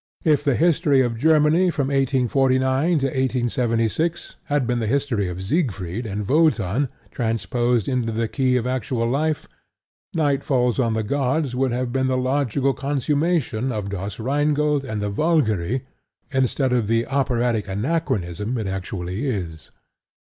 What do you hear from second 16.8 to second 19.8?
the operatic anachronism it actually is.